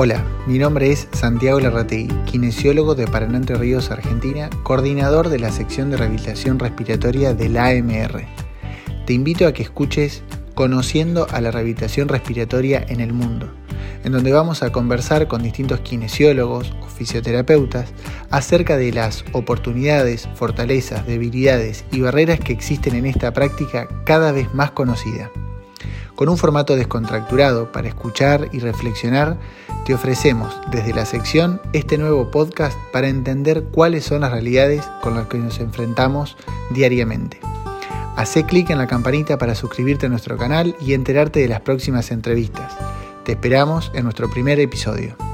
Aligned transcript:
Hola, 0.00 0.24
mi 0.46 0.60
nombre 0.60 0.92
es 0.92 1.08
Santiago 1.10 1.58
Larrategui, 1.58 2.14
kinesiólogo 2.24 2.94
de 2.94 3.08
Paraná 3.08 3.38
Entre 3.38 3.56
Ríos, 3.56 3.90
Argentina, 3.90 4.48
coordinador 4.62 5.28
de 5.28 5.40
la 5.40 5.50
sección 5.50 5.90
de 5.90 5.96
rehabilitación 5.96 6.60
respiratoria 6.60 7.34
del 7.34 7.56
AMR. 7.56 8.24
Te 9.06 9.12
invito 9.12 9.44
a 9.48 9.52
que 9.52 9.64
escuches 9.64 10.22
Conociendo 10.54 11.26
a 11.32 11.40
la 11.40 11.50
rehabilitación 11.50 12.06
respiratoria 12.06 12.86
en 12.88 13.00
el 13.00 13.12
mundo, 13.12 13.52
en 14.04 14.12
donde 14.12 14.30
vamos 14.30 14.62
a 14.62 14.70
conversar 14.70 15.26
con 15.26 15.42
distintos 15.42 15.80
kinesiólogos 15.80 16.72
o 16.80 16.86
fisioterapeutas 16.86 17.88
acerca 18.30 18.76
de 18.76 18.92
las 18.92 19.24
oportunidades, 19.32 20.28
fortalezas, 20.36 21.08
debilidades 21.08 21.84
y 21.90 22.02
barreras 22.02 22.38
que 22.38 22.52
existen 22.52 22.94
en 22.94 23.06
esta 23.06 23.32
práctica 23.32 23.88
cada 24.04 24.30
vez 24.30 24.54
más 24.54 24.70
conocida. 24.70 25.28
Con 26.18 26.28
un 26.28 26.36
formato 26.36 26.74
descontracturado 26.74 27.70
para 27.70 27.86
escuchar 27.86 28.48
y 28.50 28.58
reflexionar, 28.58 29.38
te 29.86 29.94
ofrecemos 29.94 30.52
desde 30.68 30.92
la 30.92 31.06
sección 31.06 31.60
este 31.72 31.96
nuevo 31.96 32.32
podcast 32.32 32.76
para 32.92 33.06
entender 33.06 33.62
cuáles 33.70 34.06
son 34.06 34.22
las 34.22 34.32
realidades 34.32 34.84
con 35.00 35.14
las 35.14 35.28
que 35.28 35.38
nos 35.38 35.60
enfrentamos 35.60 36.36
diariamente. 36.70 37.38
Hacé 38.16 38.44
clic 38.44 38.68
en 38.70 38.78
la 38.78 38.88
campanita 38.88 39.38
para 39.38 39.54
suscribirte 39.54 40.06
a 40.06 40.08
nuestro 40.08 40.36
canal 40.36 40.74
y 40.80 40.94
enterarte 40.94 41.38
de 41.38 41.46
las 41.46 41.60
próximas 41.60 42.10
entrevistas. 42.10 42.76
Te 43.24 43.30
esperamos 43.32 43.92
en 43.94 44.02
nuestro 44.02 44.28
primer 44.28 44.58
episodio. 44.58 45.27